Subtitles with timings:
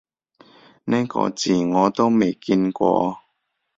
[0.03, 0.03] 呢
[1.05, 3.19] 個字我都未見過